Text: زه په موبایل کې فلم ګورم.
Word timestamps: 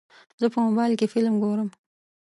زه 0.41 0.45
په 0.53 0.59
موبایل 0.65 0.93
کې 0.99 1.11
فلم 1.13 1.35
ګورم. 1.43 1.69